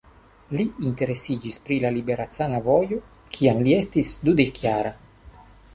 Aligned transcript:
Li 0.53 0.63
interesiĝis 0.87 1.59
pri 1.67 1.77
la 1.83 1.91
liberecana 1.99 2.63
vojo, 2.71 2.99
kiam 3.37 3.65
li 3.69 3.79
estis 3.83 4.15
dudek-jara. 4.29 4.99